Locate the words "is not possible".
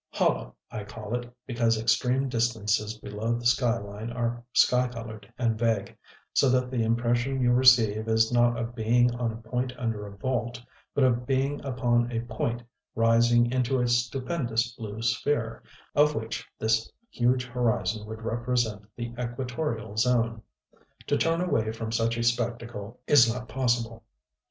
23.05-24.01